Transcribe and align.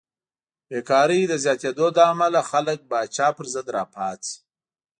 بېکارۍ 0.67 1.21
د 1.27 1.33
زیاتېدو 1.43 1.87
له 1.95 2.03
امله 2.11 2.41
خلک 2.51 2.79
پاچا 2.89 3.27
پرضد 3.37 3.67
راپاڅي. 3.77 4.33